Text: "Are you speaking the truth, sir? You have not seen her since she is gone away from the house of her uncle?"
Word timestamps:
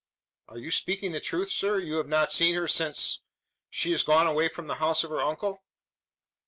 "Are 0.47 0.57
you 0.57 0.71
speaking 0.71 1.11
the 1.11 1.19
truth, 1.19 1.51
sir? 1.51 1.77
You 1.77 1.97
have 1.97 2.07
not 2.07 2.31
seen 2.31 2.55
her 2.55 2.67
since 2.67 3.21
she 3.69 3.91
is 3.93 4.01
gone 4.01 4.25
away 4.25 4.47
from 4.47 4.65
the 4.65 4.77
house 4.81 5.03
of 5.03 5.11
her 5.11 5.21
uncle?" 5.21 5.61